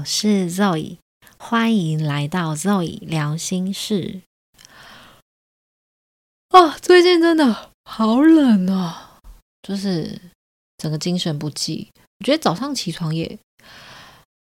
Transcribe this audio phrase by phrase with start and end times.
[0.00, 0.96] 我是 Zoe，
[1.38, 4.22] 欢迎来到 Zoe 聊心事。
[6.48, 9.18] 啊，最近真的好冷啊，
[9.60, 10.18] 就是
[10.78, 11.90] 整个精神不济。
[12.20, 13.38] 我觉得早上起床也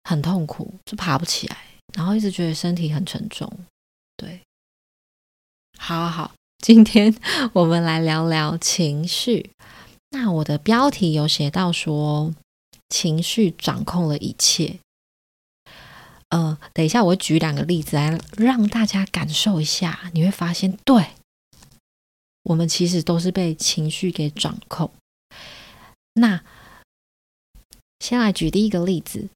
[0.03, 1.57] 很痛苦，就爬不起来，
[1.93, 3.49] 然后一直觉得身体很沉重。
[4.17, 4.41] 对，
[5.79, 7.15] 好好，今天
[7.53, 9.51] 我们来聊聊情绪。
[10.09, 12.33] 那我的标题有写到说，
[12.89, 14.79] 情绪掌控了一切。
[16.35, 21.11] 呃，等一下，我举两个例子来让大家感受一下，你会发现，对
[22.43, 24.91] 我们其实都是被情绪给掌控。
[26.15, 26.43] 那
[28.01, 29.29] 先来举第一个例子，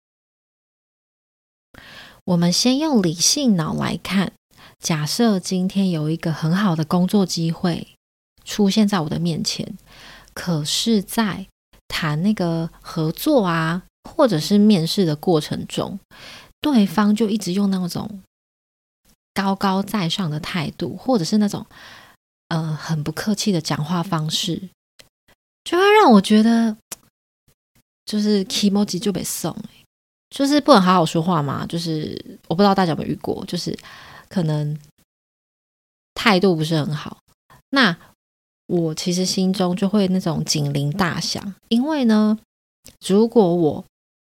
[2.26, 4.34] 我们先用理性脑来看，
[4.80, 7.88] 假设今天有一个很好的工作机会
[8.44, 9.78] 出现在我的面前，
[10.34, 11.48] 可是，在
[11.88, 15.98] 谈那个合作啊，或者是面试的过程中。
[16.62, 18.22] 对方就一直用那种
[19.34, 21.66] 高高在上的态度，或者是那种
[22.50, 24.70] 呃很不客气的讲话方式，
[25.64, 26.76] 就会让我觉得
[28.06, 29.56] 就是 emoji 就被送，
[30.30, 31.66] 就是不能好好说话嘛。
[31.66, 33.78] 就是我不知道大家有没有遇过，就是
[34.28, 34.78] 可能
[36.14, 37.20] 态度不是很好，
[37.70, 37.98] 那
[38.68, 42.38] 我其实心中就会那种警铃大响，因为呢，
[43.08, 43.86] 如果我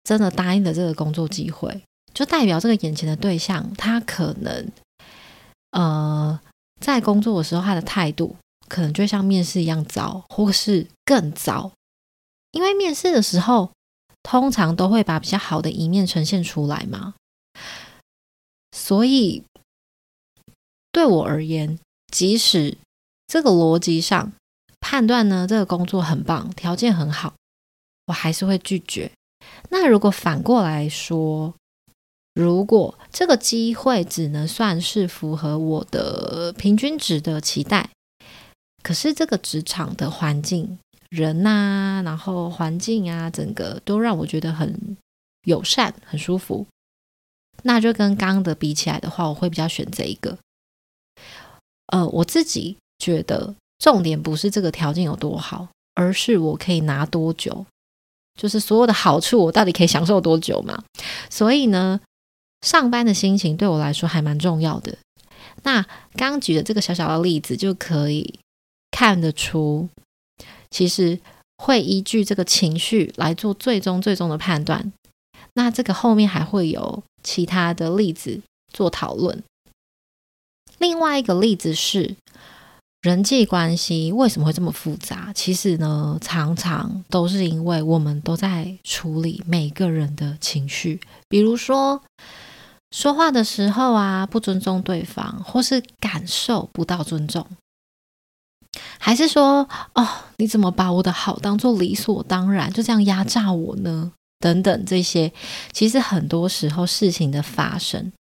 [0.05, 1.83] 真的答应了这个工作机会。
[2.15, 4.71] 就代表这个眼前的对象，他可能，
[5.73, 6.41] 呃，
[6.81, 8.37] 在工作的时候，他的态度
[8.69, 11.73] 可能就像面试一样糟，或是更糟。
[12.53, 13.73] 因为面试的时候，
[14.23, 17.15] 通常都会把比较好的一面呈现出来嘛。
[18.71, 19.43] 所以，
[20.93, 21.79] 对我而言，
[22.13, 22.79] 即使
[23.27, 24.33] 这个逻辑上
[24.79, 27.35] 判断呢，这个工作很棒，条件很好，
[28.07, 29.11] 我还是会拒绝。
[29.71, 31.53] 那如果反过来说，
[32.35, 37.89] 如果这个机会只能算是符合我的平均值的期待，
[38.83, 40.77] 可是这个职场的环境、
[41.11, 44.97] 人呐，然后环境啊，整个都让我觉得很
[45.45, 46.67] 友善、很舒服，
[47.63, 50.37] 那就跟刚刚的比起来的话，我会比较选这一个。
[51.93, 57.65] 呃，我自己觉得重点不是这个条件有多好，而是我可以拿多久，
[58.35, 60.83] 就是所有的好处我到底可以享受多久嘛？
[61.31, 62.01] 所以呢？
[62.65, 64.97] 上班的心情对我来说还蛮重要的。
[65.63, 65.85] 那
[66.17, 68.41] 刚举的这个小小的例子就可以
[68.91, 69.89] 看得出，
[70.71, 71.21] 其实
[71.59, 74.93] 会依据这个情绪来做最终最终的判断。
[75.53, 78.41] 那这个后面还会有其他的例子
[78.73, 79.43] 做讨论。
[80.79, 82.17] 另外一个例子是
[83.03, 85.31] 人际关系为什么会这么复杂？
[85.35, 90.99] 其实呢，常常都是因为我们都在处理每个人的情绪，
[91.29, 92.03] 比如说。
[92.95, 97.45] 说话的时候啊，不尊重对方，或是感受不到尊重，
[99.01, 104.13] 还是说哦，你怎么把我的好当做理所当然，就这样压榨我呢？
[104.39, 105.33] 等等，这些
[105.73, 108.13] 其实很多时候事情的发生，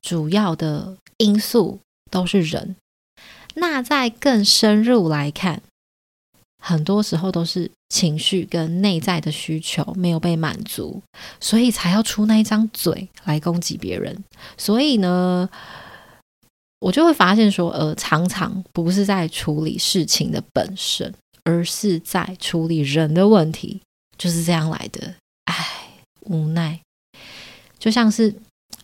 [0.00, 1.80] 主要的因素
[2.12, 2.76] 都是人。
[3.56, 5.62] 那再更深入来看。
[6.60, 11.02] 很多时候都是情绪跟内在的需求没有被满足，
[11.40, 14.22] 所以才要出那一张嘴来攻击别人。
[14.56, 15.48] 所以呢，
[16.78, 21.12] 我就会发现说，呃，常常不是在处理事情的本身，
[21.44, 23.80] 而是在处理人的问题，
[24.18, 25.14] 就是这样来的。
[25.46, 25.88] 唉，
[26.26, 26.78] 无奈，
[27.78, 28.34] 就像是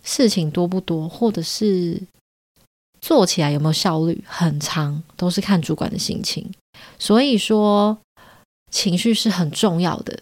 [0.02, 2.02] 事情多不多，或者是
[3.00, 6.50] 做起来有没有效率，很长都是看主管的心情。
[6.98, 7.98] 所以说，
[8.70, 10.20] 情绪是很重要的。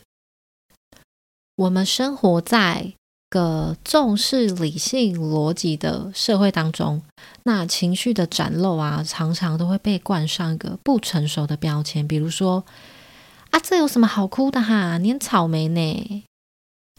[1.57, 2.95] 我们生活在
[3.31, 7.03] 个重视理性逻辑的社会当中，
[7.45, 12.65] 那情绪的展露啊，常常都会被冠上一个不成熟的标签，比如说
[13.51, 14.99] 啊，这有什么好哭的哈？
[14.99, 16.25] 粘草莓呢？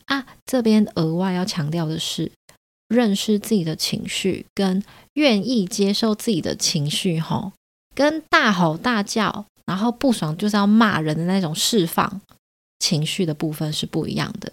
[0.05, 2.31] 啊，这边额外要强调的是，
[2.87, 4.83] 认识自己的情绪，跟
[5.13, 7.51] 愿意接受自己的情绪，吼。
[7.95, 12.21] 跟大吼大叫，然后不爽就是要骂人的那种释放
[12.79, 14.51] 情绪的部分是不一样的。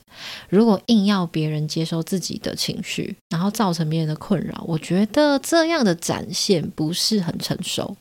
[0.48, 7.96] 如果硬要别人接受自己的情绪，然后造成别人的困扰，我觉得这样的展现不是很成熟。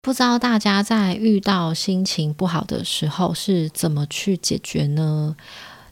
[0.00, 5.36] 不知道大家在遇到心情不好的时候是怎么去解决呢？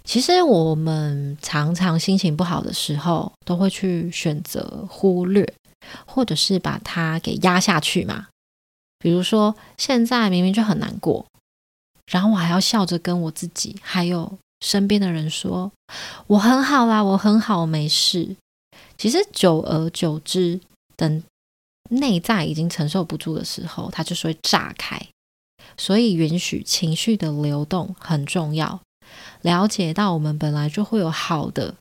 [0.05, 5.47] 其实我们常常心情不好的时候，都会去选择忽略。
[6.06, 8.29] 或者是把它给压下去嘛？
[8.99, 11.26] 比如说，现在明明就很难过，
[12.06, 15.73] 然后我还要笑着跟我自己，还有身边的人说
[16.29, 18.37] ：“我很好啦，我很好，没事。”
[18.96, 20.61] 其实久而久之，
[20.94, 21.25] 等
[21.90, 25.00] 内在已经承受不住的时候，它就是会炸开。
[25.76, 28.81] 所以，允许情绪的流动很重要。
[29.40, 31.75] 了解到我们本来就会有好的、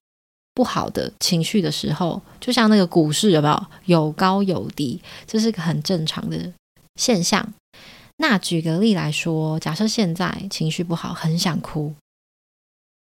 [0.54, 6.54] 不好的情绪的时候，就像那个股市有没有有高有低，这是个很正常的
[6.96, 7.54] 现象。
[8.18, 11.96] 那举个例来说，假设现在情绪不好，很想哭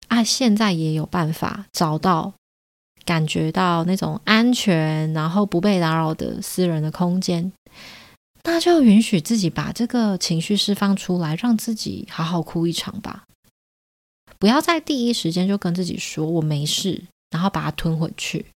[0.09, 2.33] 啊，现在也有办法找到
[3.05, 7.53] 感觉到那种安全，然后不被打扰的私人的空间，
[8.45, 13.25] 那就允许自己把这个情绪释放出来，让自己好好哭一场吧。
[14.39, 18.47] 不要在第一时间就跟自己说我没事，然后把它吞回去，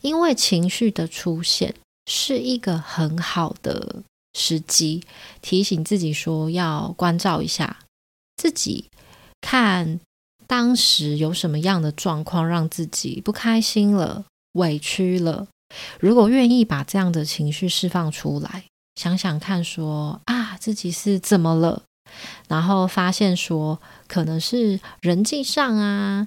[0.00, 1.74] 因为情绪的出现
[2.06, 4.02] 是一个很好的。
[4.36, 5.04] 时机
[5.42, 7.76] 提醒自己说要关照一下
[8.36, 8.90] 自己，
[9.40, 10.00] 看
[10.48, 14.24] 当时有什么样的状况让自己不开心了、
[14.54, 15.46] 委屈了。
[16.00, 18.64] 如果愿意把这样的情绪释放出来，
[18.96, 21.84] 想想看，说啊自己是怎么了，
[22.48, 26.26] 然后发现说可能是人际上啊、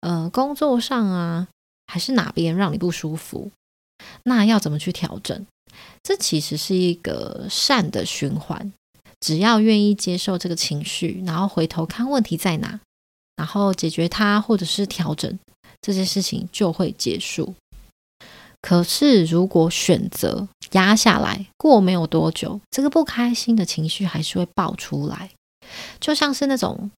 [0.00, 1.48] 呃工作上啊，
[1.86, 3.50] 还是哪边让你不舒服，
[4.24, 5.46] 那要怎么去调整？
[6.02, 8.72] 这其实是一个善的循环，
[9.20, 12.80] 只要愿意接受这个情绪，然后回头看问题在哪，
[13.36, 15.38] 然后解决它，或者是调整
[15.80, 17.54] 这些事情，就会结束。
[18.60, 25.30] 可是如果选择压下来，过没有多久，这个不开心的情绪还是会爆出来，
[26.00, 26.90] 就像是那种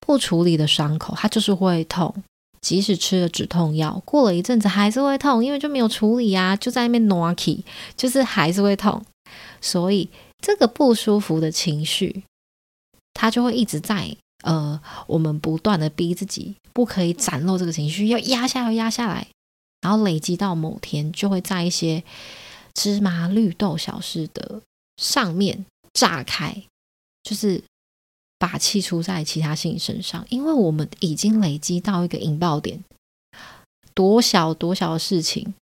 [0.00, 2.14] 不处理的伤口，它就是会痛。
[2.60, 7.64] 即使吃了止痛药，过了一阵子还是会痛，因为就没有处理啊，就在那边 n o k i
[7.96, 9.00] 就是还是会痛。
[9.60, 10.10] 所以
[10.42, 12.24] 这个不舒服的情绪，
[13.14, 19.28] 它就会一直在呃，我们不断的逼自己不可以展露这个情绪，要压下，要压下来，
[19.80, 22.02] 然后累积到某天，就会在一些
[22.74, 24.60] 芝麻绿豆小事的
[24.96, 26.64] 上面炸开，
[27.22, 27.62] 就是。
[28.38, 32.82] 把气出在其他性身上，因为我们已经累积到一个引爆点，
[33.94, 35.54] 多小多小的事情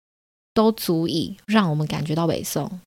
[0.52, 2.80] 都足以让我们感觉到北宋。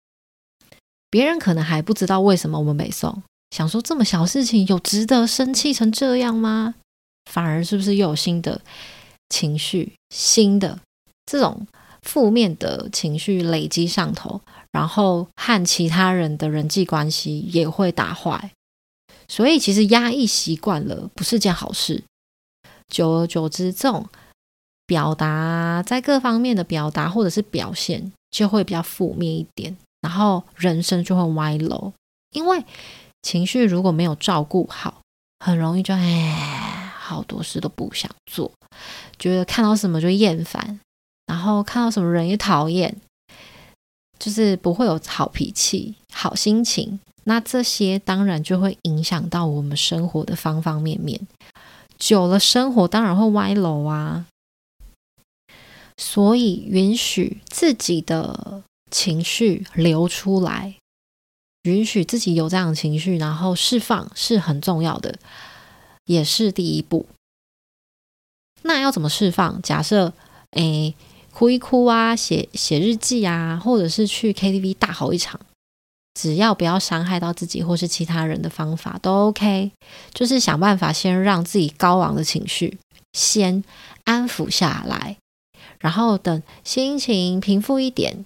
[1.10, 6.76] 别人可能还不知道为什么我们北宋，想说这么小事情有值得生气成这样吗？
[7.32, 8.62] 反而是不是又有新的
[9.30, 10.80] 情绪、新的
[11.26, 11.66] 这种
[12.02, 14.42] 负面的情绪累积上头，
[14.72, 18.52] 然后和其他人的人际关系也会打坏。
[19.28, 22.04] 所以，其实压抑习惯了不是件好事。
[22.88, 24.08] 久而久之，这种
[24.86, 31.92] 表达在各方面的表达或者是表现就会比较负面一点，然后人生就会歪楼。
[32.32, 32.64] 因为
[33.22, 35.02] 情绪如果没有照顾好，
[35.40, 38.50] 很容易就哎，好多事都不想做，
[39.20, 40.80] 觉得看到什么就厌烦，
[41.26, 42.96] 然后看到什么人也讨厌，
[44.18, 47.00] 就是不会有好脾气、好心情。
[47.30, 51.28] 那这些当然就会影响到我们生活的方方面面，
[52.00, 54.28] 久了生活当然会歪楼啊。
[55.98, 60.76] 所以允许自己的情绪流出来，
[61.64, 65.20] 允许自己有这样的情绪，然后释放是很重要的，
[66.06, 67.08] 也是第一步。
[68.62, 69.62] 那要怎么释放？
[69.62, 70.14] 假设
[70.52, 70.96] 诶
[71.34, 75.42] 哭一哭啊，写写日记啊，或者是去 KTV 大吼一场。
[76.20, 79.72] 只要不要伤害到自己或是其他人的方法都 OK，
[80.16, 82.80] 就是想办法先让自己高昂的情绪
[83.14, 83.64] 先
[84.04, 85.18] 安抚下来，
[85.78, 88.26] 然后等心情平复一点，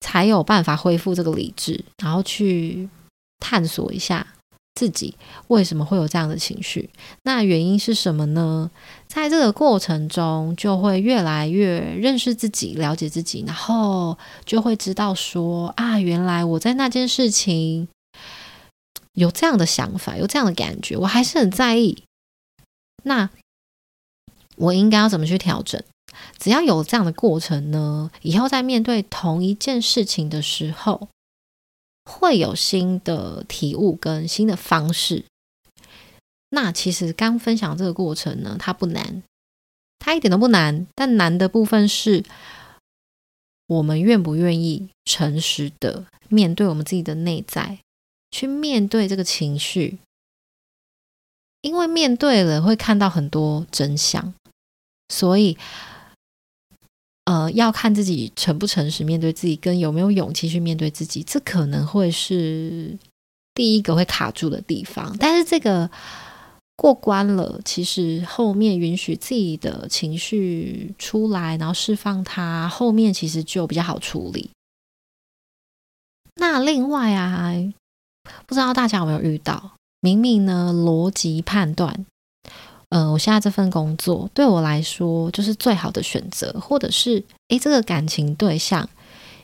[0.00, 2.90] 才有办法恢复这个理智，然后去
[3.38, 4.33] 探索一下。
[4.74, 5.14] 自己
[5.46, 6.90] 为什么会有这样的情绪？
[7.22, 8.70] 那原因是什么呢？
[9.06, 17.86] 在这个过程中，就会越来越认识自己，了解自己，然后就会知道说啊，原来我在那件事情
[19.12, 22.02] 有这样的想法，有这样的感觉，我还是很在意。
[23.04, 23.30] 那
[24.56, 25.80] 我应该要怎么去调整？
[26.38, 31.08] 只要有这样的过程呢，以后在面对同一件事情的时候。
[32.04, 35.24] 会有新的体悟跟新的方式。
[36.50, 39.22] 那其实刚分享这个过程呢，它不难，
[39.98, 40.86] 它一点都不难。
[40.94, 42.22] 但难的部分是
[43.66, 47.78] 我们愿不愿意诚实的面对我们自己的内在，
[48.30, 49.98] 去面对这个情绪。
[51.62, 54.34] 因为面对了，会看到很多真相，
[55.08, 55.56] 所以。
[57.24, 62.98] 呃，要看自己诚不诚实面对自己，跟有没有勇气去面对自己，这可能会是
[63.54, 65.16] 第一个会卡住的地方。
[65.18, 65.90] 但是这个
[66.76, 74.50] 过关了，其实后面允许自己的情绪出来，然后释放它，后面其实就比较好处理。
[76.36, 77.54] 那另外啊，
[78.46, 82.04] 不知道大家有没有遇到，明明呢逻辑判断，
[82.90, 88.88] 呃，我现在这份工作对我来说就是最好的选择，或者是诶，这个感情对象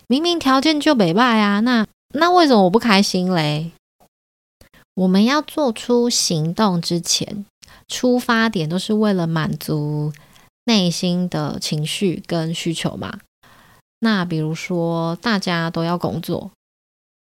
[0.07, 3.73] 明明条件就北拜啊，那那为什么我不开心嘞？
[4.95, 7.47] 我们要做出行动之前，
[7.89, 10.13] 出发点都是为了满足
[10.65, 13.21] 内心的情绪跟需求嘛。
[14.01, 16.51] 那比如说，大家都要工作，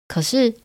[0.07, 0.55] 可是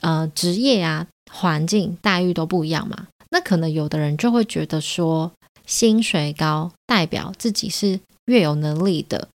[0.00, 3.08] 呃，职业啊、环境待遇都不一样嘛。
[3.34, 5.30] 那可能有的人就会觉得说，
[5.66, 9.28] 薪水高代表自己是越有能力的，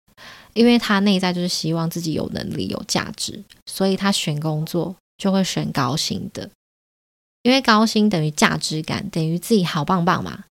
[0.55, 4.97] 因为他内在就是希望自己有能力、有价值，所以他选工作。
[5.21, 6.49] 就会选高薪的，
[7.43, 10.45] 因为高薪等于价值感，等于自己好棒棒嘛。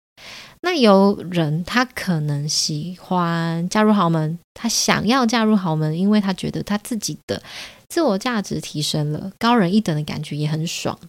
[0.60, 7.42] 那有人他可能喜欢嫁入豪门，他想要嫁入豪门，因为他觉得他自己的
[7.88, 11.00] 自我价值提升了，高人一等的感觉也很爽。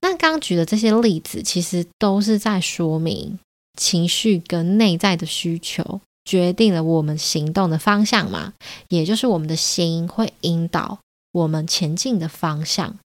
[0.00, 3.38] 那刚举的这些例子，其实都是在说明
[3.76, 8.54] 情绪跟内在的需求决定了我们行动的方向嘛，
[8.88, 10.98] 也就是我们的心会引导。
[11.32, 12.96] 我们前进的方向，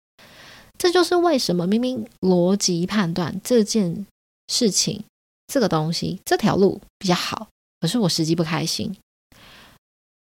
[0.77, 4.07] 这就是为什么明明逻辑判断这件
[4.47, 5.03] 事情、
[5.47, 7.49] 这个东西、这条路比较好，
[7.81, 8.95] 可是我实际不开心，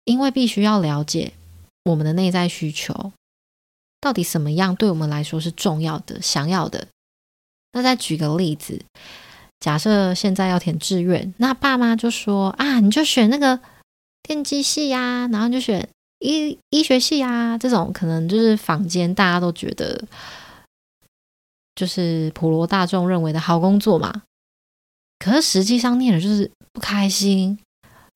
[0.05, 1.33] 因为必须要了解
[1.85, 3.13] 我们的内在需求，
[4.01, 6.87] 到底什么样对我们来说是重要的、想要的。
[7.73, 8.83] 那再举个例子，
[9.61, 13.61] 假设现在要填志愿，那爸妈就说啊，你就选那个
[14.23, 15.89] 电机系呀，然后就选。
[16.19, 20.03] 医医学系啊，这种可能就是坊间大家都觉得，
[21.75, 24.23] 就是普罗大众认为的好工作嘛。
[25.19, 27.59] 可是实际上念的就是不开心、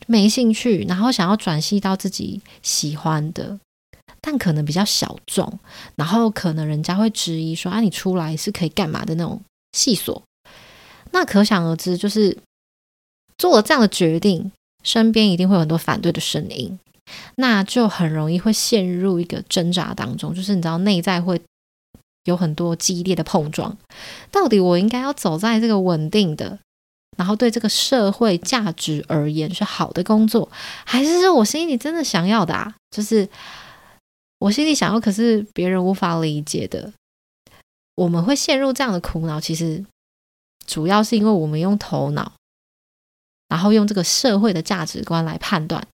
[0.07, 3.61] 没兴趣，然后想要转系到自己喜欢的，
[4.31, 5.59] 但可能比较小众，
[5.97, 9.41] 然后可能人家会质疑说：“啊，你出来是可以干嘛的那种
[9.73, 10.23] 细所？”
[11.11, 12.39] 那可想而知，就是
[13.37, 14.53] 做了这样的决定，
[14.85, 16.79] 身边一定会有很多反对的声音。
[17.35, 21.41] 那就很容易会陷入一个挣扎当中，就是你知道内在会
[22.23, 23.77] 有很多激烈的碰撞。
[24.31, 26.57] 到底我应该要走在这个稳定的，
[27.19, 30.49] 然后对这个社会价值而言是好的工作，
[30.85, 32.77] 还是说我心里真的想要的啊？
[32.93, 33.29] 就是
[34.41, 36.93] 我心里想要，可是别人无法理解的。
[37.95, 39.85] 我们会陷入这样的苦恼，其实
[40.67, 42.33] 主要是因为我们用头脑，
[43.49, 45.87] 然后用这个社会的价值观来判断。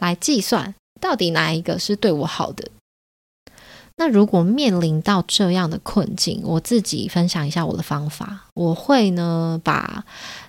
[0.00, 2.70] 来计算到底哪一个是对我好的？
[3.98, 8.46] 那如果面临到这样的困境，我自己分享一下我的方法。
[8.54, 10.04] 我会呢把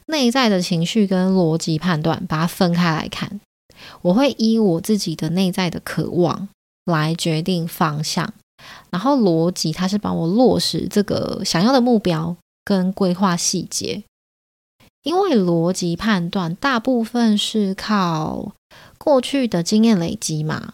[0.08, 3.42] 内在的情绪跟逻辑判断把它分开来看。
[4.02, 6.50] 我会依我自己的内在的渴望
[6.88, 8.34] 来决定方向，
[8.90, 14.04] 然后逻辑它是帮我落实这个想要的目标跟规划细节。
[15.04, 18.54] 因为逻辑判断大部分是靠。
[18.98, 20.74] 过去的经验累积嘛，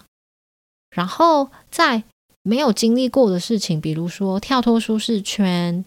[0.90, 2.04] 然后在
[2.42, 5.86] 没有经历过的事情，比如说跳脱舒适圈，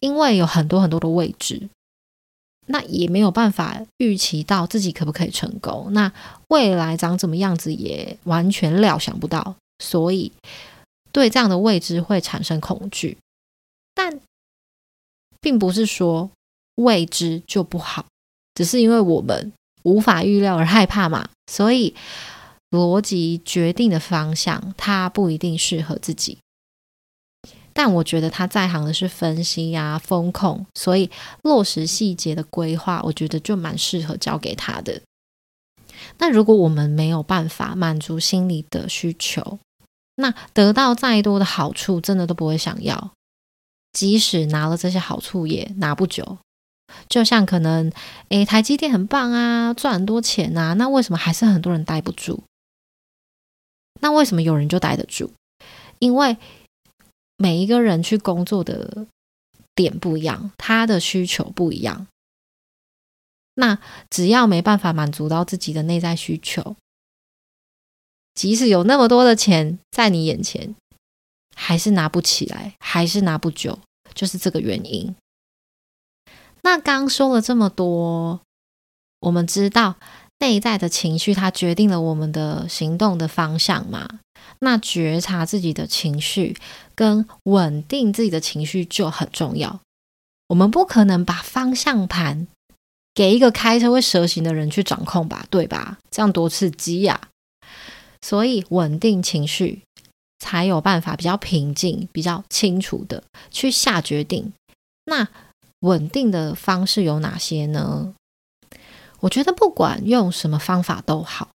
[0.00, 1.70] 因为有很多很多的未知，
[2.70, 6.12] 那也没有办法预期到自己可不可以成功，那
[6.48, 10.32] 未来长怎么样子也完全料想不到，所以
[11.12, 13.18] 对这样的未知会产生恐惧。
[13.94, 14.20] 但
[15.40, 16.30] 并不是说
[16.76, 18.06] 未知就不好，
[18.54, 19.52] 只是因为我们。
[19.82, 21.94] 无法预料而害怕嘛，所以
[22.68, 26.36] 逻辑决定的方向，它不一定适合自己。
[27.72, 31.10] 但我觉得他在行的是分析呀、风控，所以
[31.42, 35.00] 落实细节的规划，我觉得就蛮适合交给他的。
[36.18, 39.58] 那如果我们没有办法满足心理的需求，
[40.16, 43.12] 那得到再多的好处，真的都不会想要。
[43.92, 46.38] 即使拿了这些好处，也拿不久。
[47.08, 47.92] 就像可能，
[48.30, 52.40] 诶，台积电很棒啊，赚很多钱啊，那为什么还是很多人待不住？
[54.00, 55.30] 那为什么有人就待得住？
[55.98, 56.36] 因为
[57.42, 59.06] 每一个人去工作的
[59.74, 62.06] 点不一样，他的需求不一样。
[63.54, 63.78] 那
[64.10, 66.76] 只要没办法满足到自己的内在需求，
[68.34, 70.74] 即使有那么多的钱在你眼前，
[71.56, 73.78] 还是拿不起来，还是拿不久，
[74.14, 75.16] 就是这个原因。
[76.60, 78.42] 那刚说了这么多，
[79.20, 79.96] 我们知道
[80.40, 84.18] 内在的情绪，它决定了我们的行动的方向嘛。
[84.58, 86.56] 那觉察自己的情绪
[86.94, 89.80] 跟稳定自己的情绪就很重要。
[90.48, 92.48] 我们不可能把方向盘
[93.14, 95.98] 给一个开车会蛇行的人去掌控吧，对吧？
[96.10, 97.28] 这样多刺激呀！
[98.20, 99.82] 所以稳定情绪
[100.38, 104.52] 才有办法比较平静、比较清楚的去下决定。
[105.04, 105.28] 那
[105.80, 108.14] 稳定的方式有哪些呢？
[109.20, 111.50] 我觉得不管用什么方法都好，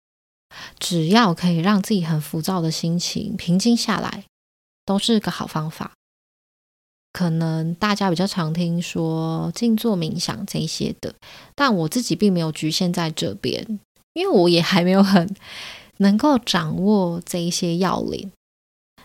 [0.79, 4.25] 只要可以让自己很浮躁的心情平静下来，
[4.85, 5.93] 都是个好方法。
[7.12, 11.14] 可能大家比较常听说静坐冥想这些的，
[11.55, 13.81] 但我自己并没有局限在这边，
[14.12, 15.35] 因为我也还没有很
[15.97, 18.31] 能够掌握这一些要领。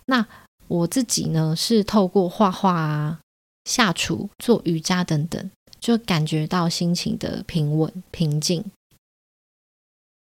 [0.05, 0.27] 那
[0.67, 3.19] 我自己呢，是透过画画啊、
[3.63, 5.49] 下厨、做瑜伽等等。
[5.85, 8.65] 就感觉到心情的平稳平静，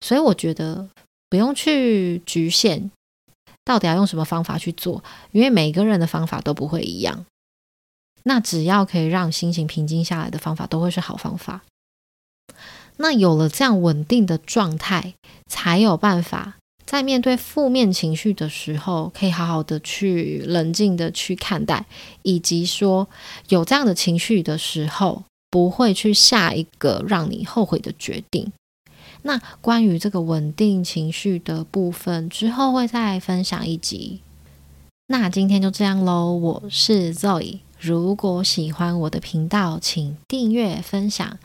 [0.01, 0.89] 所以我觉得
[1.29, 2.93] 不用去局限
[3.65, 7.27] 到底要用什么方法去做，因为每个人的方法都不会一样。
[8.23, 11.65] 那只要可以让心情平静下来的方法，都会是好方法。
[12.99, 15.15] 那有了这样稳定的状态，
[15.49, 21.87] 才有办法在面对负面情绪的时候，可以好好的去冷静的去看待，
[22.23, 23.09] 以及说
[23.49, 25.25] 有这样的情绪的时候。
[25.51, 28.53] 不会去下一个让你后悔的决定。
[29.23, 34.21] 那关于这个稳定情绪的部分，之后会再分享一集。
[35.09, 37.61] 那今天就这样喽，我是 Zoe。
[37.81, 41.39] 如果喜欢我的频道，请订阅、分享、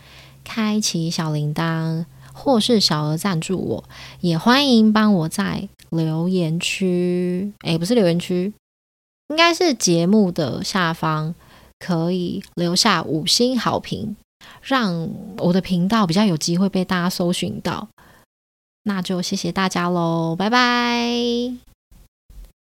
[0.44, 3.84] 开启小铃铛，或是小额赞助我。
[4.20, 8.54] 也欢迎帮我在留言区，诶，不是留言区，
[9.30, 11.34] 应该是节目的下方。
[11.86, 14.16] 可以留下五星好评，
[14.62, 17.90] 让我的频道比较有机会被大家搜寻到。
[18.84, 21.73] 那就谢谢大家喽，拜拜。